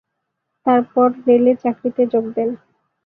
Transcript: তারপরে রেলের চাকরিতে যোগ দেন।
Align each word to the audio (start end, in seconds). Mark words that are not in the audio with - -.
তারপরে 0.65 1.15
রেলের 1.27 1.57
চাকরিতে 1.63 2.03
যোগ 2.13 2.25
দেন। 2.35 2.49